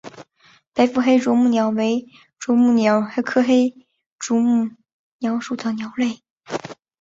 [0.73, 2.07] 白腹黑啄木鸟为
[2.39, 3.85] 啄木鸟科黑
[4.19, 4.67] 啄木
[5.19, 6.23] 鸟属的鸟类。